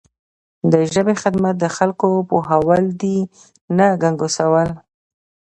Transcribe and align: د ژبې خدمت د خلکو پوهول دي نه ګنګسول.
د 0.71 0.73
ژبې 0.93 1.13
خدمت 1.23 1.55
د 1.59 1.65
خلکو 1.77 2.07
پوهول 2.29 2.83
دي 3.01 3.17
نه 3.77 3.87
ګنګسول. 4.01 4.69